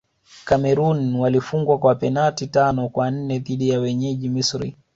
[0.45, 4.77] cameroon walifungwa kwa penati tano kwa nne dhidi ya wenyeji misri